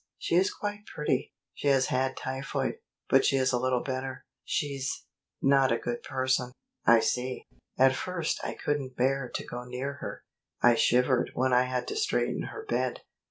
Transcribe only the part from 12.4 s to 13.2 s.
her bed.